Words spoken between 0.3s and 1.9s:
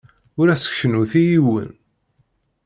Ur as-kennut i yiwen.